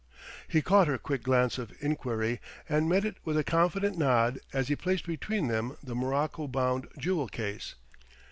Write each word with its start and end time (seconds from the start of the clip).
He 0.47 0.63
caught 0.63 0.87
her 0.87 0.97
quick 0.97 1.21
glance 1.21 1.59
of 1.59 1.73
enquiry, 1.79 2.39
and 2.67 2.89
met 2.89 3.05
it 3.05 3.17
with 3.23 3.37
a 3.37 3.43
confident 3.43 3.99
nod 3.99 4.39
as 4.51 4.67
he 4.67 4.75
placed 4.75 5.05
between 5.05 5.47
them 5.47 5.77
the 5.83 5.93
morocco 5.93 6.47
bound 6.47 6.87
jewel 6.97 7.27
case. 7.27 7.75